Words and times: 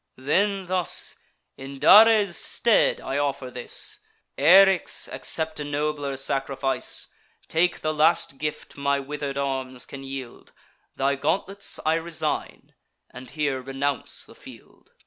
Then, 0.17 0.65
thus: 0.65 1.13
"In 1.57 1.77
Dares' 1.77 2.35
stead 2.35 2.99
I 2.99 3.19
offer 3.19 3.51
this. 3.51 3.99
Eryx, 4.35 5.07
accept 5.13 5.59
a 5.59 5.63
nobler 5.63 6.15
sacrifice; 6.17 7.05
Take 7.47 7.81
the 7.81 7.93
last 7.93 8.39
gift 8.39 8.75
my 8.77 8.99
wither'd 8.99 9.37
arms 9.37 9.85
can 9.85 10.01
yield: 10.03 10.53
Thy 10.95 11.13
gauntlets 11.13 11.79
I 11.85 11.93
resign, 11.93 12.73
and 13.11 13.29
here 13.29 13.61
renounce 13.61 14.25
the 14.25 14.33
field." 14.33 14.91